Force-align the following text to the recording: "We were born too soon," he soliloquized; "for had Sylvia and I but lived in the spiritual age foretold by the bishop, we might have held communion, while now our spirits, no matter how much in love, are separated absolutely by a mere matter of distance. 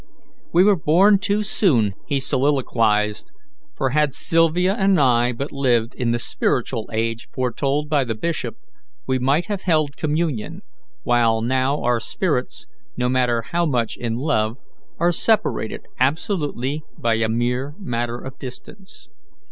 "We 0.51 0.63
were 0.63 0.77
born 0.79 1.19
too 1.19 1.43
soon," 1.43 1.93
he 2.07 2.19
soliloquized; 2.19 3.31
"for 3.75 3.91
had 3.91 4.15
Sylvia 4.15 4.73
and 4.73 4.99
I 4.99 5.31
but 5.31 5.51
lived 5.51 5.93
in 5.93 6.09
the 6.09 6.17
spiritual 6.17 6.89
age 6.91 7.27
foretold 7.31 7.87
by 7.87 8.03
the 8.05 8.15
bishop, 8.15 8.55
we 9.05 9.19
might 9.19 9.45
have 9.45 9.61
held 9.61 9.95
communion, 9.97 10.63
while 11.03 11.43
now 11.43 11.83
our 11.83 11.99
spirits, 11.99 12.65
no 12.97 13.09
matter 13.09 13.43
how 13.51 13.67
much 13.67 13.95
in 13.95 14.15
love, 14.15 14.57
are 14.97 15.11
separated 15.11 15.85
absolutely 15.99 16.81
by 16.97 17.13
a 17.13 17.29
mere 17.29 17.75
matter 17.77 18.17
of 18.17 18.39
distance. 18.39 19.11